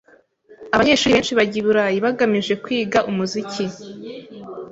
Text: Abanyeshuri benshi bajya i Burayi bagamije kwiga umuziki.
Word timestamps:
Abanyeshuri 0.75 1.15
benshi 1.15 1.33
bajya 1.39 1.57
i 1.61 1.63
Burayi 1.65 1.97
bagamije 2.05 2.53
kwiga 2.63 2.99
umuziki. 3.09 3.65